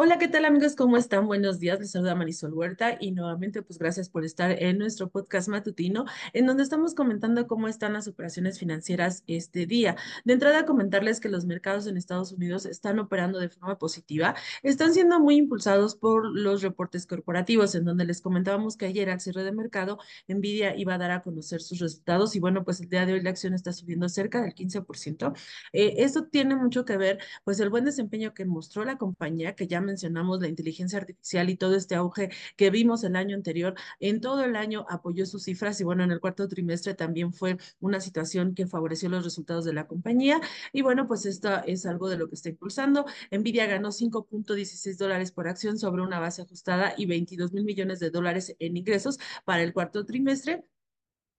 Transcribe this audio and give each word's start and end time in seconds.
Hola, 0.00 0.16
¿qué 0.16 0.28
tal 0.28 0.44
amigos? 0.44 0.76
¿Cómo 0.76 0.96
están? 0.96 1.26
Buenos 1.26 1.58
días. 1.58 1.80
Les 1.80 1.90
saluda 1.90 2.14
Marisol 2.14 2.54
Huerta 2.54 2.96
y 3.00 3.10
nuevamente 3.10 3.62
pues 3.62 3.80
gracias 3.80 4.08
por 4.08 4.24
estar 4.24 4.52
en 4.62 4.78
nuestro 4.78 5.10
podcast 5.10 5.48
matutino 5.48 6.04
en 6.32 6.46
donde 6.46 6.62
estamos 6.62 6.94
comentando 6.94 7.48
cómo 7.48 7.66
están 7.66 7.94
las 7.94 8.06
operaciones 8.06 8.60
financieras 8.60 9.24
este 9.26 9.66
día. 9.66 9.96
De 10.24 10.34
entrada, 10.34 10.66
comentarles 10.66 11.18
que 11.18 11.28
los 11.28 11.46
mercados 11.46 11.88
en 11.88 11.96
Estados 11.96 12.30
Unidos 12.30 12.64
están 12.64 13.00
operando 13.00 13.40
de 13.40 13.48
forma 13.48 13.76
positiva, 13.76 14.36
están 14.62 14.94
siendo 14.94 15.18
muy 15.18 15.34
impulsados 15.34 15.96
por 15.96 16.30
los 16.32 16.62
reportes 16.62 17.04
corporativos 17.04 17.74
en 17.74 17.84
donde 17.84 18.04
les 18.04 18.20
comentábamos 18.20 18.76
que 18.76 18.86
ayer 18.86 19.10
al 19.10 19.20
cierre 19.20 19.42
de 19.42 19.50
mercado 19.50 19.98
Nvidia 20.28 20.76
iba 20.76 20.94
a 20.94 20.98
dar 20.98 21.10
a 21.10 21.22
conocer 21.22 21.60
sus 21.60 21.80
resultados 21.80 22.36
y 22.36 22.38
bueno, 22.38 22.64
pues 22.64 22.80
el 22.80 22.88
día 22.88 23.04
de 23.04 23.14
hoy 23.14 23.20
la 23.20 23.30
acción 23.30 23.52
está 23.52 23.72
subiendo 23.72 24.08
cerca 24.08 24.42
del 24.42 24.54
15%. 24.54 25.34
Eh, 25.72 25.94
esto 25.98 26.26
tiene 26.28 26.54
mucho 26.54 26.84
que 26.84 26.96
ver 26.96 27.18
pues 27.42 27.58
el 27.58 27.68
buen 27.68 27.84
desempeño 27.84 28.32
que 28.32 28.44
mostró 28.44 28.84
la 28.84 28.96
compañía 28.96 29.56
que 29.56 29.66
ya 29.66 29.87
mencionamos 29.88 30.40
la 30.40 30.48
inteligencia 30.48 30.98
artificial 30.98 31.50
y 31.50 31.56
todo 31.56 31.74
este 31.74 31.94
auge 31.94 32.30
que 32.56 32.70
vimos 32.70 33.02
el 33.04 33.16
año 33.16 33.34
anterior, 33.34 33.74
en 34.00 34.20
todo 34.20 34.44
el 34.44 34.54
año 34.56 34.86
apoyó 34.88 35.26
sus 35.26 35.44
cifras 35.44 35.80
y 35.80 35.84
bueno, 35.84 36.04
en 36.04 36.12
el 36.12 36.20
cuarto 36.20 36.46
trimestre 36.48 36.94
también 36.94 37.32
fue 37.32 37.56
una 37.80 38.00
situación 38.00 38.54
que 38.54 38.66
favoreció 38.66 39.08
los 39.08 39.24
resultados 39.24 39.64
de 39.64 39.72
la 39.72 39.86
compañía 39.86 40.40
y 40.72 40.82
bueno, 40.82 41.08
pues 41.08 41.26
esto 41.26 41.48
es 41.66 41.86
algo 41.86 42.08
de 42.08 42.18
lo 42.18 42.28
que 42.28 42.34
está 42.34 42.48
impulsando. 42.50 43.06
Nvidia 43.30 43.66
ganó 43.66 43.88
5.16 43.90 44.96
dólares 44.98 45.32
por 45.32 45.48
acción 45.48 45.78
sobre 45.78 46.02
una 46.02 46.18
base 46.20 46.42
ajustada 46.42 46.94
y 46.96 47.06
22 47.06 47.52
mil 47.52 47.64
millones 47.64 48.00
de 48.00 48.10
dólares 48.10 48.54
en 48.58 48.76
ingresos 48.76 49.18
para 49.44 49.62
el 49.62 49.72
cuarto 49.72 50.04
trimestre 50.04 50.64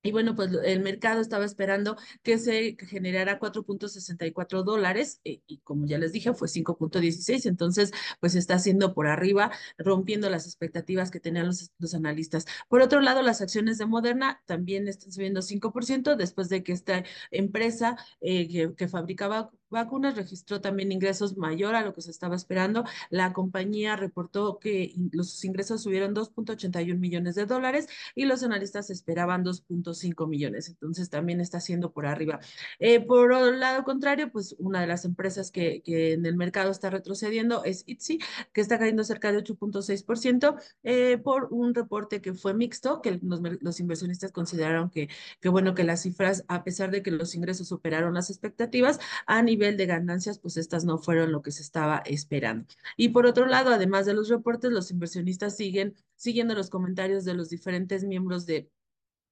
y 0.01 0.11
bueno, 0.11 0.35
pues 0.35 0.51
el 0.63 0.79
mercado 0.81 1.19
estaba 1.19 1.45
esperando 1.45 1.97
que 2.23 2.37
se 2.37 2.77
generara 2.87 3.39
4.64 3.39 4.63
dólares 4.63 5.19
eh, 5.25 5.41
y 5.45 5.59
como 5.59 5.85
ya 5.85 5.97
les 5.97 6.13
dije, 6.13 6.33
fue 6.33 6.47
5.16, 6.47 7.45
entonces 7.45 7.91
pues 8.19 8.35
está 8.35 8.55
haciendo 8.55 8.93
por 8.93 9.07
arriba, 9.07 9.51
rompiendo 9.77 10.29
las 10.29 10.45
expectativas 10.45 11.11
que 11.11 11.19
tenían 11.19 11.47
los, 11.47 11.71
los, 11.79 11.93
analistas. 11.93 12.45
Por 12.69 12.81
otro 12.81 13.01
lado, 13.01 13.21
las 13.21 13.41
acciones 13.41 13.77
de 13.77 13.85
Moderna 13.85 14.41
también 14.45 14.87
están 14.87 15.11
subiendo 15.11 15.41
5% 15.41 16.15
después 16.15 16.49
de 16.49 16.63
que 16.63 16.71
esta 16.71 17.03
empresa 17.31 17.97
eh, 18.21 18.73
que 18.75 18.87
fabricaba 18.87 19.51
vacunas 19.69 20.15
registró 20.15 20.61
también 20.61 20.91
ingresos 20.91 21.37
mayor 21.37 21.75
a 21.75 21.81
lo 21.81 21.93
que 21.93 22.01
se 22.01 22.11
estaba 22.11 22.35
esperando. 22.35 22.83
La 23.09 23.33
compañía 23.33 23.95
reportó 23.95 24.59
que 24.59 24.93
los 25.11 25.43
ingresos 25.43 25.83
subieron 25.83 26.15
2.81 26.15 26.97
millones 26.97 27.35
de 27.35 27.45
dólares 27.45 27.87
y 28.15 28.25
los 28.25 28.43
analistas 28.43 28.89
esperaban 28.89 29.43
2.5 29.43 30.27
millones. 30.27 30.69
Entonces 30.69 31.09
también 31.09 31.41
está 31.41 31.59
siendo 31.59 31.91
por 31.91 32.05
arriba. 32.05 32.39
Eh, 32.79 32.99
por 32.99 33.33
el 33.33 33.59
lado 33.59 33.83
contrario, 33.83 34.31
pues 34.31 34.55
una 34.59 34.81
de 34.81 34.87
las 34.87 35.05
empresas 35.05 35.51
que, 35.51 35.81
en 35.85 36.25
el 36.25 36.35
mercado 36.35 36.71
está 36.71 36.89
retrocediendo 36.89 37.63
es 37.63 37.83
Itzi, 37.87 38.19
que 38.53 38.61
está 38.61 38.79
cayendo 38.79 39.03
cerca 39.03 39.31
de 39.31 39.39
8.6% 39.39 40.55
eh, 40.83 41.17
por 41.17 41.47
un 41.51 41.73
reporte 41.73 42.21
que 42.21 42.33
fue 42.33 42.53
mixto, 42.53 43.01
que 43.01 43.19
los, 43.21 43.41
los 43.61 43.79
inversionistas 43.79 44.31
consideraron 44.31 44.89
que, 44.89 45.09
que, 45.41 45.49
bueno, 45.49 45.75
que 45.75 45.83
las 45.83 46.03
cifras, 46.03 46.45
a 46.47 46.63
pesar 46.63 46.91
de 46.91 47.03
que 47.03 47.11
los 47.11 47.35
ingresos 47.35 47.67
superaron 47.67 48.13
las 48.13 48.29
expectativas, 48.29 48.99
han 49.25 49.49
nivel 49.59 49.77
de 49.77 49.85
ganancias, 49.85 50.39
pues 50.39 50.57
estas 50.57 50.85
no 50.85 50.97
fueron 50.97 51.31
lo 51.31 51.41
que 51.41 51.51
se 51.51 51.61
estaba 51.61 52.01
esperando. 52.05 52.65
Y 52.97 53.09
por 53.09 53.25
otro 53.25 53.45
lado, 53.45 53.71
además 53.71 54.05
de 54.05 54.13
los 54.13 54.29
reportes, 54.29 54.71
los 54.71 54.91
inversionistas 54.91 55.57
siguen 55.57 55.95
siguiendo 56.15 56.55
los 56.55 56.69
comentarios 56.69 57.25
de 57.25 57.33
los 57.33 57.49
diferentes 57.49 58.03
miembros 58.05 58.45
de 58.45 58.69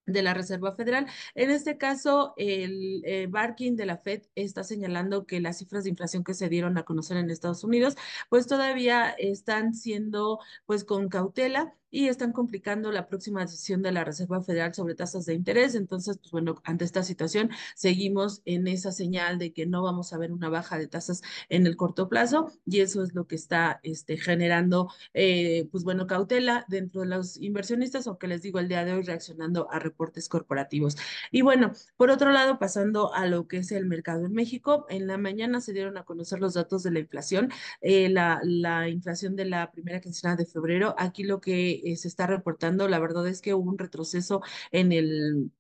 de 0.08 0.24
la 0.24 0.34
Reserva 0.34 0.74
Federal. 0.74 1.06
En 1.36 1.52
este 1.52 1.78
caso, 1.78 2.34
el 2.38 3.04
eh, 3.06 3.28
Barking 3.30 3.76
de 3.76 3.86
la 3.86 3.98
Fed 3.98 4.24
está 4.36 4.64
señalando 4.64 5.26
que 5.26 5.42
las 5.42 5.58
cifras 5.58 5.84
de 5.84 5.90
inflación 5.90 6.24
que 6.24 6.34
se 6.34 6.50
dieron 6.50 6.78
a 6.78 6.84
conocer 6.84 7.18
en 7.18 7.30
Estados 7.30 7.64
Unidos, 7.64 7.96
pues 8.30 8.48
todavía 8.48 9.10
están 9.10 9.74
siendo 9.76 10.40
pues 10.66 10.86
con 10.86 11.10
cautela 11.10 11.76
y 11.90 12.08
están 12.08 12.34
complicando 12.34 12.92
la 12.92 13.08
próxima 13.08 13.42
decisión 13.42 13.82
de 13.82 13.92
la 13.92 14.04
Reserva 14.04 14.42
Federal 14.42 14.74
sobre 14.74 14.96
tasas 14.96 15.26
de 15.26 15.34
interés. 15.34 15.76
Entonces, 15.76 16.18
pues 16.18 16.32
bueno, 16.32 16.62
ante 16.64 16.86
esta 16.86 17.04
situación 17.04 17.50
seguimos 17.76 18.42
en 18.46 18.68
esa 18.68 18.92
señal 18.92 19.38
de 19.40 19.54
que 19.54 19.66
no 19.66 19.84
vamos 19.84 20.14
a 20.14 20.18
ver 20.18 20.32
una 20.32 20.50
baja 20.50 20.78
de 20.78 20.88
tasas 20.88 21.22
en 21.50 21.66
el 21.66 21.78
corto 21.78 22.10
plazo 22.10 22.52
y 22.66 22.82
eso 22.82 23.04
es 23.04 23.14
lo 23.14 23.28
que 23.28 23.36
está 23.36 23.80
este, 23.84 24.18
generando, 24.18 24.92
eh, 25.14 25.68
pues 25.72 25.84
bueno, 25.84 26.08
cautela 26.08 26.66
dentro 26.68 27.02
de 27.02 27.08
los 27.08 27.38
inversionistas, 27.38 28.08
aunque 28.08 28.28
les 28.28 28.42
digo 28.42 28.60
el 28.60 28.68
día 28.68 28.84
de 28.86 28.94
hoy 28.94 29.04
reaccionando 29.04 29.72
a 29.72 29.80
reportes 29.80 30.30
corporativos. 30.30 30.98
Y 31.32 31.42
bueno, 31.42 31.72
por 31.96 32.10
otro 32.12 32.32
lado, 32.32 32.60
pasando 32.60 33.14
a 33.14 33.26
lo 33.28 33.48
que 33.48 33.58
es 33.58 33.72
el 33.72 33.86
mercado 33.86 34.26
en 34.26 34.34
México, 34.34 34.86
en 34.90 35.08
la 35.08 35.18
mañana 35.18 35.62
se 35.62 35.74
dieron 35.74 35.98
a 35.98 36.04
conocer 36.04 36.40
los 36.40 36.54
datos 36.54 36.84
de 36.84 36.92
la 36.92 37.00
inflación, 37.00 37.50
eh, 37.82 38.10
la, 38.10 38.40
la 38.44 38.90
inflación 38.90 39.36
de 39.36 39.46
la 39.46 39.72
primera 39.72 40.02
quincena 40.02 40.36
de 40.36 40.46
febrero. 40.46 40.96
Aquí 40.98 41.24
lo 41.24 41.40
que 41.42 41.77
eh, 41.86 41.96
se 41.98 42.08
está 42.08 42.28
reportando, 42.28 42.88
la 42.88 43.00
verdad 43.00 43.28
es 43.28 43.42
que 43.42 43.54
hubo 43.54 43.70
un 43.70 43.78
retroceso 43.78 44.42
en 44.72 44.92
el 44.92 45.52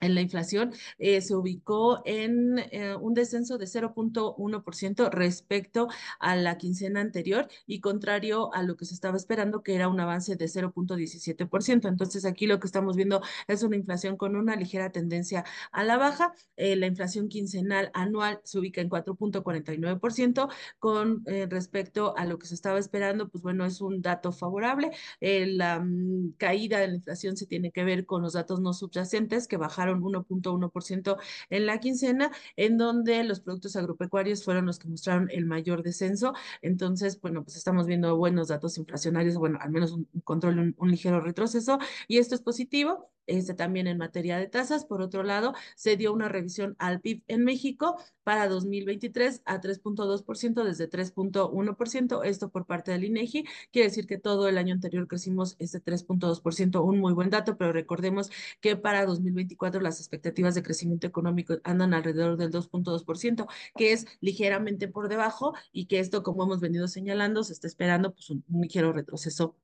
en 0.00 0.14
la 0.14 0.20
inflación 0.22 0.72
eh, 0.98 1.20
se 1.20 1.34
ubicó 1.34 2.02
en 2.04 2.58
eh, 2.70 2.94
un 2.94 3.14
descenso 3.14 3.58
de 3.58 3.66
0.1% 3.66 5.10
respecto 5.10 5.88
a 6.18 6.36
la 6.36 6.56
quincena 6.58 7.00
anterior 7.00 7.48
y 7.66 7.80
contrario 7.80 8.52
a 8.54 8.62
lo 8.62 8.76
que 8.76 8.86
se 8.86 8.94
estaba 8.94 9.16
esperando, 9.16 9.62
que 9.62 9.74
era 9.74 9.88
un 9.88 10.00
avance 10.00 10.36
de 10.36 10.46
0.17%. 10.46 11.88
Entonces 11.88 12.24
aquí 12.24 12.46
lo 12.46 12.58
que 12.60 12.66
estamos 12.66 12.96
viendo 12.96 13.22
es 13.46 13.62
una 13.62 13.76
inflación 13.76 14.16
con 14.16 14.36
una 14.36 14.56
ligera 14.56 14.90
tendencia 14.90 15.44
a 15.72 15.84
la 15.84 15.98
baja. 15.98 16.34
Eh, 16.56 16.76
la 16.76 16.86
inflación 16.86 17.28
quincenal 17.28 17.90
anual 17.94 18.40
se 18.44 18.58
ubica 18.58 18.80
en 18.80 18.88
4.49% 18.88 20.48
con 20.78 21.24
respecto 21.24 22.16
a 22.16 22.24
lo 22.24 22.38
que 22.38 22.46
se 22.46 22.54
estaba 22.54 22.78
esperando, 22.78 23.28
pues 23.28 23.42
bueno, 23.42 23.64
es 23.64 23.80
un 23.80 24.02
dato 24.02 24.32
favorable. 24.32 24.90
La 25.20 25.78
um, 25.78 26.32
caída 26.38 26.78
de 26.78 26.88
la 26.88 26.94
inflación 26.94 27.36
se 27.36 27.46
tiene 27.46 27.70
que 27.70 27.84
ver 27.84 28.06
con 28.06 28.22
los 28.22 28.32
datos 28.32 28.60
no 28.60 28.72
subyacentes 28.72 29.46
que 29.48 29.56
bajaron 29.56 29.89
1.1% 29.98 31.16
en 31.50 31.66
la 31.66 31.80
quincena, 31.80 32.30
en 32.56 32.78
donde 32.78 33.24
los 33.24 33.40
productos 33.40 33.76
agropecuarios 33.76 34.44
fueron 34.44 34.66
los 34.66 34.78
que 34.78 34.88
mostraron 34.88 35.28
el 35.30 35.46
mayor 35.46 35.82
descenso. 35.82 36.34
Entonces, 36.62 37.20
bueno, 37.20 37.42
pues 37.44 37.56
estamos 37.56 37.86
viendo 37.86 38.16
buenos 38.16 38.48
datos 38.48 38.78
inflacionarios, 38.78 39.36
bueno, 39.36 39.58
al 39.60 39.70
menos 39.70 39.92
un, 39.92 40.08
control, 40.24 40.58
un, 40.58 40.74
un 40.78 40.90
ligero 40.90 41.20
retroceso, 41.20 41.78
y 42.08 42.18
esto 42.18 42.34
es 42.34 42.40
positivo 42.42 43.10
este, 43.30 43.54
también 43.54 43.86
en 43.86 43.98
materia 43.98 44.38
de 44.38 44.46
tasas. 44.48 44.84
Por 44.84 45.02
otro 45.02 45.22
lado, 45.22 45.54
se 45.76 45.96
dio 45.96 46.12
una 46.12 46.28
revisión 46.28 46.74
al 46.78 47.00
PIB 47.00 47.22
en 47.28 47.44
México 47.44 47.96
para 48.24 48.48
2023 48.48 49.42
a 49.44 49.60
3.2% 49.60 50.64
desde 50.64 50.90
3.1%, 50.90 52.24
esto 52.24 52.50
por 52.50 52.66
parte 52.66 52.90
del 52.90 53.04
INEGI. 53.04 53.44
Quiere 53.72 53.88
decir 53.88 54.06
que 54.06 54.18
todo 54.18 54.48
el 54.48 54.58
año 54.58 54.74
anterior 54.74 55.06
crecimos 55.06 55.56
este 55.58 55.82
3.2%, 55.82 56.84
un 56.84 56.98
muy 56.98 57.12
buen 57.12 57.30
dato, 57.30 57.56
pero 57.56 57.72
recordemos 57.72 58.30
que 58.60 58.76
para 58.76 59.06
2024 59.06 59.79
las 59.82 60.00
expectativas 60.00 60.54
de 60.54 60.62
crecimiento 60.62 61.06
económico 61.06 61.58
andan 61.64 61.94
alrededor 61.94 62.36
del 62.36 62.50
2.2%, 62.50 63.46
que 63.76 63.92
es 63.92 64.06
ligeramente 64.20 64.88
por 64.88 65.08
debajo 65.08 65.54
y 65.72 65.86
que 65.86 66.00
esto, 66.00 66.22
como 66.22 66.44
hemos 66.44 66.60
venido 66.60 66.88
señalando, 66.88 67.44
se 67.44 67.52
está 67.52 67.66
esperando 67.66 68.12
pues 68.12 68.30
un, 68.30 68.44
un 68.48 68.62
ligero 68.62 68.92
retroceso 68.92 69.56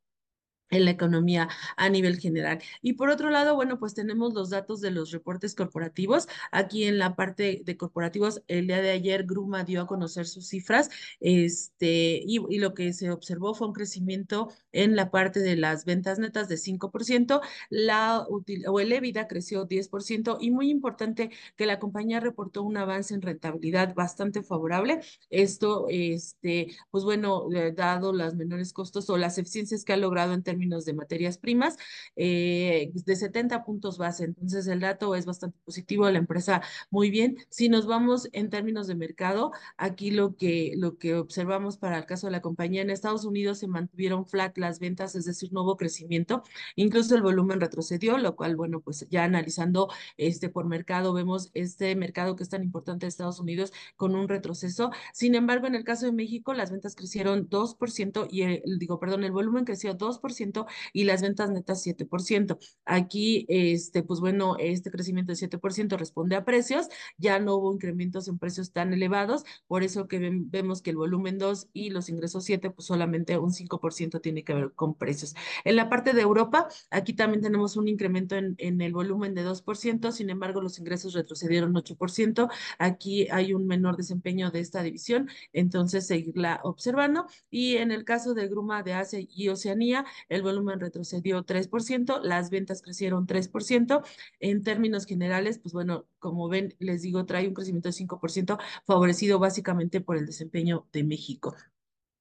en 0.70 0.84
la 0.84 0.90
economía 0.90 1.48
a 1.76 1.88
nivel 1.88 2.18
general. 2.18 2.60
Y 2.82 2.94
por 2.94 3.08
otro 3.10 3.30
lado, 3.30 3.54
bueno, 3.54 3.78
pues 3.78 3.94
tenemos 3.94 4.34
los 4.34 4.50
datos 4.50 4.80
de 4.80 4.90
los 4.90 5.10
reportes 5.10 5.54
corporativos. 5.54 6.28
Aquí 6.50 6.84
en 6.84 6.98
la 6.98 7.16
parte 7.16 7.62
de 7.64 7.76
corporativos, 7.76 8.42
el 8.48 8.66
día 8.66 8.80
de 8.80 8.90
ayer 8.90 9.24
Gruma 9.24 9.64
dio 9.64 9.82
a 9.82 9.86
conocer 9.86 10.26
sus 10.26 10.48
cifras, 10.48 10.90
este, 11.20 12.22
y, 12.24 12.40
y 12.48 12.58
lo 12.58 12.74
que 12.74 12.92
se 12.92 13.10
observó 13.10 13.54
fue 13.54 13.68
un 13.68 13.74
crecimiento 13.74 14.52
en 14.72 14.96
la 14.96 15.10
parte 15.10 15.40
de 15.40 15.56
las 15.56 15.84
ventas 15.84 16.18
netas 16.18 16.48
de 16.48 16.56
5%, 16.56 17.40
la 17.70 18.26
o 18.66 18.80
el 18.80 18.92
EBITDA 18.92 19.28
creció 19.28 19.66
10%, 19.66 20.38
y 20.40 20.50
muy 20.50 20.70
importante 20.70 21.30
que 21.56 21.66
la 21.66 21.78
compañía 21.78 22.20
reportó 22.20 22.62
un 22.62 22.76
avance 22.76 23.14
en 23.14 23.22
rentabilidad 23.22 23.94
bastante 23.94 24.42
favorable. 24.42 25.00
Esto, 25.30 25.86
este, 25.88 26.68
pues 26.90 27.04
bueno, 27.04 27.48
eh, 27.54 27.72
dado 27.72 28.12
los 28.12 28.34
menores 28.34 28.72
costos 28.72 29.08
o 29.10 29.16
las 29.16 29.38
eficiencias 29.38 29.84
que 29.84 29.92
ha 29.92 29.96
logrado 29.96 30.34
en 30.34 30.42
términos 30.42 30.55
términos 30.56 30.86
de 30.86 30.94
materias 30.94 31.36
primas, 31.36 31.76
eh, 32.16 32.90
de 32.94 33.16
70 33.16 33.62
puntos 33.64 33.98
base. 33.98 34.24
Entonces, 34.24 34.66
el 34.68 34.80
dato 34.80 35.14
es 35.14 35.26
bastante 35.26 35.58
positivo, 35.64 36.08
la 36.10 36.18
empresa 36.18 36.62
muy 36.90 37.10
bien. 37.10 37.36
Si 37.50 37.68
nos 37.68 37.86
vamos 37.86 38.28
en 38.32 38.48
términos 38.48 38.86
de 38.86 38.94
mercado, 38.94 39.52
aquí 39.76 40.10
lo 40.10 40.34
que, 40.36 40.72
lo 40.76 40.96
que 40.96 41.14
observamos 41.14 41.76
para 41.76 41.98
el 41.98 42.06
caso 42.06 42.26
de 42.26 42.30
la 42.30 42.40
compañía 42.40 42.80
en 42.80 42.88
Estados 42.90 43.26
Unidos 43.26 43.58
se 43.58 43.68
mantuvieron 43.68 44.24
flat 44.24 44.56
las 44.56 44.80
ventas, 44.80 45.14
es 45.14 45.26
decir, 45.26 45.52
no 45.52 45.62
hubo 45.62 45.76
crecimiento. 45.76 46.42
Incluso 46.74 47.14
el 47.14 47.22
volumen 47.22 47.60
retrocedió, 47.60 48.16
lo 48.16 48.34
cual, 48.34 48.56
bueno, 48.56 48.80
pues 48.80 49.06
ya 49.10 49.24
analizando 49.24 49.88
este 50.16 50.48
por 50.48 50.64
mercado, 50.66 51.12
vemos 51.12 51.50
este 51.52 51.94
mercado 51.96 52.34
que 52.34 52.44
es 52.44 52.48
tan 52.48 52.62
importante 52.62 53.04
de 53.04 53.08
Estados 53.08 53.40
Unidos 53.40 53.72
con 53.96 54.14
un 54.14 54.28
retroceso. 54.28 54.90
Sin 55.12 55.34
embargo, 55.34 55.66
en 55.66 55.74
el 55.74 55.84
caso 55.84 56.06
de 56.06 56.12
México, 56.12 56.54
las 56.54 56.70
ventas 56.70 56.94
crecieron 56.94 57.50
2% 57.50 58.28
y, 58.30 58.42
el, 58.42 58.62
digo, 58.78 58.98
perdón, 58.98 59.22
el 59.24 59.32
volumen 59.32 59.66
creció 59.66 59.96
2% 59.98 60.45
7% 60.52 60.66
y 60.92 61.04
las 61.04 61.22
ventas 61.22 61.50
netas 61.50 61.84
7%. 61.86 62.58
Aquí, 62.84 63.46
este, 63.48 64.02
pues 64.02 64.20
bueno, 64.20 64.56
este 64.58 64.90
crecimiento 64.90 65.32
de 65.32 65.36
7% 65.38 65.96
responde 65.96 66.36
a 66.36 66.44
precios, 66.44 66.88
ya 67.18 67.38
no 67.38 67.56
hubo 67.56 67.72
incrementos 67.72 68.28
en 68.28 68.38
precios 68.38 68.72
tan 68.72 68.92
elevados, 68.92 69.44
por 69.66 69.82
eso 69.82 70.08
que 70.08 70.18
vemos 70.20 70.82
que 70.82 70.90
el 70.90 70.96
volumen 70.96 71.38
2 71.38 71.68
y 71.72 71.90
los 71.90 72.08
ingresos 72.08 72.44
7, 72.44 72.70
pues 72.70 72.86
solamente 72.86 73.38
un 73.38 73.52
5% 73.52 74.20
tiene 74.20 74.44
que 74.44 74.54
ver 74.54 74.72
con 74.74 74.94
precios. 74.94 75.34
En 75.64 75.76
la 75.76 75.88
parte 75.88 76.12
de 76.12 76.22
Europa, 76.22 76.68
aquí 76.90 77.14
también 77.14 77.42
tenemos 77.42 77.76
un 77.76 77.88
incremento 77.88 78.36
en, 78.36 78.54
en 78.58 78.80
el 78.80 78.92
volumen 78.92 79.34
de 79.34 79.44
2%, 79.44 80.12
sin 80.12 80.30
embargo, 80.30 80.60
los 80.60 80.78
ingresos 80.78 81.14
retrocedieron 81.14 81.74
8%. 81.74 82.48
Aquí 82.78 83.28
hay 83.30 83.54
un 83.54 83.66
menor 83.66 83.96
desempeño 83.96 84.50
de 84.50 84.60
esta 84.60 84.82
división, 84.82 85.28
entonces 85.52 86.06
seguirla 86.06 86.60
observando. 86.62 87.26
Y 87.50 87.76
en 87.76 87.90
el 87.90 88.04
caso 88.04 88.34
de 88.34 88.48
Gruma 88.48 88.82
de 88.82 88.94
Asia 88.94 89.20
y 89.20 89.48
Oceanía, 89.48 90.04
volumen 90.42 90.80
retrocedió 90.80 91.44
3%, 91.44 92.20
las 92.22 92.50
ventas 92.50 92.82
crecieron 92.82 93.26
3%. 93.26 94.02
En 94.40 94.62
términos 94.62 95.06
generales, 95.06 95.58
pues 95.58 95.72
bueno, 95.72 96.06
como 96.18 96.48
ven, 96.48 96.74
les 96.78 97.02
digo, 97.02 97.26
trae 97.26 97.48
un 97.48 97.54
crecimiento 97.54 97.88
de 97.88 97.94
5%, 97.94 98.58
favorecido 98.86 99.38
básicamente 99.38 100.00
por 100.00 100.16
el 100.16 100.26
desempeño 100.26 100.86
de 100.92 101.04
México. 101.04 101.54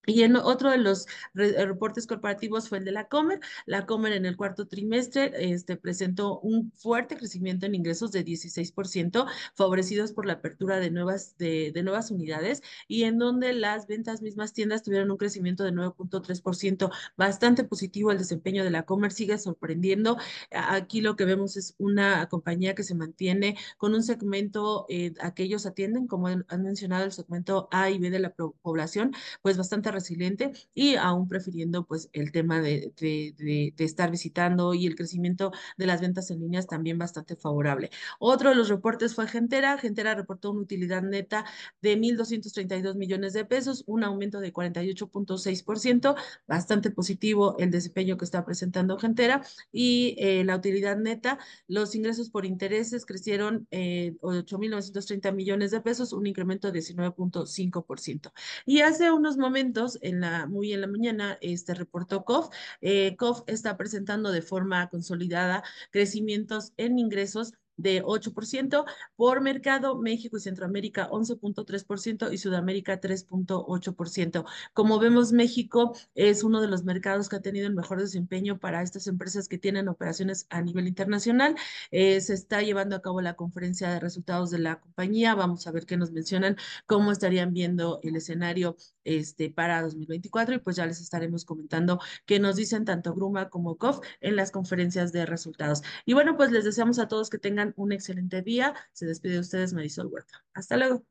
Y 0.06 0.24
en 0.24 0.36
otro 0.36 0.72
de 0.72 0.78
los 0.78 1.08
reportes 1.34 2.08
corporativos 2.08 2.70
fue 2.70 2.80
el 2.80 2.86
de 2.86 2.92
la 2.92 3.08
Comer. 3.08 3.40
La 3.66 3.86
Comer 3.86 4.14
en 4.14 4.26
el 4.26 4.38
cuarto 4.38 4.68
trimestre 4.68 5.32
este, 5.54 5.78
presentó 5.78 6.40
un 6.40 6.72
fuerte 6.76 7.18
crecimiento 7.18 7.66
en 7.66 7.76
ingresos 7.76 8.12
de 8.12 8.24
16%, 8.24 9.26
favorecidos 9.56 10.14
por 10.14 10.26
la 10.26 10.34
apertura 10.34 10.80
de 10.80 10.92
nuevas, 10.92 11.38
de, 11.38 11.72
de 11.74 11.84
nuevas 11.84 12.12
unidades 12.12 12.62
y 12.88 13.04
en 13.04 13.18
donde 13.18 13.54
las 13.54 13.88
ventas 13.88 14.22
mismas 14.22 14.54
tiendas 14.54 14.84
tuvieron 14.84 15.12
un 15.12 15.18
crecimiento 15.18 15.64
de 15.64 15.72
9.3%, 15.72 16.92
bastante 17.18 17.64
positivo. 17.64 18.12
El 18.12 18.18
desempeño 18.18 18.64
de 18.64 18.72
la 18.72 18.84
Comer 18.84 19.12
sigue 19.12 19.38
sorprendiendo. 19.38 20.18
Aquí 20.52 21.02
lo 21.02 21.16
que 21.16 21.26
vemos 21.26 21.58
es 21.58 21.76
una 21.78 22.28
compañía 22.30 22.76
que 22.76 22.84
se 22.84 22.96
mantiene 22.96 23.58
con 23.78 23.94
un 23.94 24.04
segmento, 24.04 24.86
eh, 24.90 25.14
aquellos 25.20 25.66
atienden, 25.66 26.08
como 26.08 26.28
han 26.28 26.46
mencionado, 26.64 27.06
el 27.06 27.12
segmento 27.12 27.68
A 27.72 27.90
y 27.90 28.00
B 28.00 28.10
de 28.10 28.20
la 28.20 28.34
población, 28.34 29.14
pues 29.42 29.58
bastante 29.58 29.92
resiliente 29.96 30.52
y 30.74 30.96
aún 30.96 31.28
prefiriendo 31.28 31.86
pues 31.86 32.10
el 32.14 32.32
tema 32.32 32.62
de, 32.62 32.94
de, 33.00 33.74
de, 33.76 33.84
estar 33.84 34.12
visitando 34.12 34.74
y 34.74 34.86
el 34.86 34.96
crecimiento 34.96 35.52
de 35.78 35.88
las 35.88 36.02
ventas 36.02 36.30
en 36.32 36.40
líneas 36.42 36.68
también 36.68 36.98
bastante 36.98 37.36
favorable. 37.36 37.90
Otro 38.20 38.50
de 38.50 38.56
los 38.56 38.70
reportes 38.70 39.16
fue 39.16 39.28
Gentera. 39.28 39.78
Gentera 39.78 40.16
reportó 40.16 40.52
una 40.52 40.62
utilidad 40.62 41.02
neta 41.02 41.46
de 41.82 41.98
1.232 41.98 42.96
millones 42.96 43.34
de 43.34 43.46
pesos, 43.46 43.84
un 43.88 44.04
aumento 44.04 44.40
de 44.40 44.54
48.6%, 44.54 46.16
bastante 46.48 46.92
positivo 46.92 47.56
el 47.58 47.72
desempeño 47.72 48.18
que 48.18 48.26
está 48.26 48.46
presentando 48.46 48.98
Gentera 48.98 49.42
y 49.72 50.16
eh, 50.20 50.44
la 50.44 50.56
utilidad 50.56 50.98
neta, 50.98 51.40
los 51.68 51.96
ingresos 51.96 52.30
por 52.30 52.46
intereses 52.46 53.06
crecieron 53.06 53.68
eh, 53.72 54.16
8.930 54.22 55.34
millones 55.34 55.72
de 55.72 55.82
pesos, 55.82 56.14
un 56.14 56.28
incremento 56.28 56.72
de 56.72 56.80
19.5%. 56.80 58.32
Y 58.66 58.82
hace 58.82 59.12
unos 59.12 59.38
momentos 59.38 59.85
en 60.02 60.22
la, 60.22 60.46
muy 60.48 60.74
en 60.74 60.82
la 60.82 60.88
mañana, 60.88 61.38
este 61.42 61.74
reportó 61.74 62.24
COF. 62.26 62.50
Eh, 62.82 63.16
COF 63.18 63.44
está 63.48 63.78
presentando 63.78 64.32
de 64.32 64.42
forma 64.42 64.90
consolidada 64.90 65.64
crecimientos 65.92 66.74
en 66.78 67.00
ingresos 67.00 67.54
de 67.78 68.04
8%, 68.04 68.86
por 69.16 69.42
mercado 69.42 69.98
México 69.98 70.38
y 70.38 70.40
Centroamérica 70.40 71.10
11.3% 71.10 72.32
y 72.32 72.38
Sudamérica 72.38 73.00
3.8%. 73.00 74.46
Como 74.74 75.00
vemos, 75.00 75.32
México 75.32 75.96
es 76.16 76.44
uno 76.44 76.62
de 76.62 76.68
los 76.68 76.84
mercados 76.84 77.30
que 77.30 77.38
ha 77.38 77.42
tenido 77.42 77.68
el 77.68 77.76
mejor 77.76 78.00
desempeño 78.00 78.60
para 78.60 78.82
estas 78.82 79.08
empresas 79.08 79.48
que 79.48 79.58
tienen 79.58 79.88
operaciones 79.88 80.48
a 80.50 80.62
nivel 80.62 80.88
internacional. 80.88 81.56
Eh, 81.92 82.22
se 82.22 82.34
está 82.34 82.62
llevando 82.62 82.96
a 82.96 83.02
cabo 83.02 83.22
la 83.22 83.36
conferencia 83.36 83.90
de 83.90 84.00
resultados 84.00 84.52
de 84.52 84.60
la 84.60 84.80
compañía. 84.80 85.36
Vamos 85.36 85.68
a 85.68 85.72
ver 85.72 85.86
qué 85.86 85.98
nos 85.98 86.12
mencionan, 86.12 86.58
cómo 86.86 87.12
estarían 87.12 87.54
viendo 87.54 88.00
el 88.04 88.16
escenario 88.16 88.78
este, 89.04 89.50
para 89.50 89.82
2024 89.82 90.56
y 90.56 90.60
pues 90.60 90.76
ya 90.76 90.86
les 90.86 91.02
estaremos 91.02 91.46
comentando 91.46 92.00
qué 92.26 92.40
nos 92.40 92.56
dicen 92.56 92.86
tanto 92.86 93.14
Gruma 93.14 93.50
como 93.50 93.78
COF 93.78 94.00
en 94.22 94.36
las 94.36 94.52
conferencias 94.52 95.12
de 95.12 95.26
resultados. 95.26 95.82
Y 96.06 96.14
bueno, 96.14 96.36
pues 96.38 96.52
les 96.52 96.64
deseamos 96.64 97.00
a 97.00 97.08
todos 97.08 97.30
que 97.30 97.38
tengan 97.66 97.74
un 97.78 97.92
excelente 97.92 98.42
día. 98.42 98.74
Se 98.94 99.06
despide 99.06 99.34
de 99.34 99.40
ustedes 99.40 99.74
Marisol 99.74 100.08
Huerta. 100.08 100.44
Hasta 100.54 100.78
luego. 100.78 101.06